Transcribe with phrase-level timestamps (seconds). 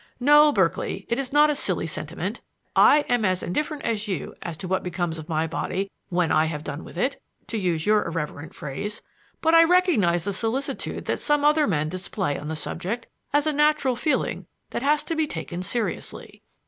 [0.19, 2.41] No, Berkeley, it is not a silly sentiment.
[2.75, 6.45] I am as indifferent as you as to what becomes of my body 'when I
[6.45, 9.03] have done with it,' to use your irreverent phrase;
[9.41, 13.53] but I recognize the solicitude that some other men display on the subject as a
[13.53, 16.41] natural feeling that has to be taken seriously."